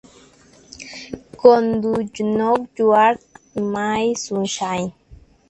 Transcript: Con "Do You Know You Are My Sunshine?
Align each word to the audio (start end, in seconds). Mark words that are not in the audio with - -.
Con 1.41 1.63
"Do 1.81 1.91
You 2.13 2.25
Know 2.35 2.55
You 2.75 2.87
Are 3.05 3.17
My 3.75 4.01
Sunshine? 4.23 4.91